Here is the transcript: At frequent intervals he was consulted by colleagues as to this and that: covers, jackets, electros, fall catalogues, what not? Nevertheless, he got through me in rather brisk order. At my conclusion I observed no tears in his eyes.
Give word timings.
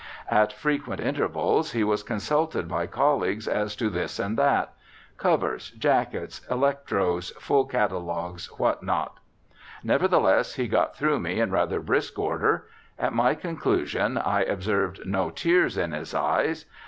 At 0.31 0.51
frequent 0.51 0.99
intervals 0.99 1.73
he 1.73 1.83
was 1.83 2.01
consulted 2.01 2.67
by 2.67 2.87
colleagues 2.87 3.47
as 3.47 3.75
to 3.75 3.87
this 3.87 4.17
and 4.17 4.35
that: 4.35 4.73
covers, 5.19 5.69
jackets, 5.77 6.41
electros, 6.49 7.29
fall 7.39 7.65
catalogues, 7.65 8.47
what 8.57 8.81
not? 8.81 9.19
Nevertheless, 9.83 10.55
he 10.55 10.67
got 10.67 10.95
through 10.95 11.19
me 11.19 11.39
in 11.39 11.51
rather 11.51 11.79
brisk 11.79 12.17
order. 12.17 12.65
At 12.97 13.13
my 13.13 13.35
conclusion 13.35 14.17
I 14.17 14.41
observed 14.41 15.05
no 15.05 15.29
tears 15.29 15.77
in 15.77 15.91
his 15.91 16.15
eyes. 16.15 16.65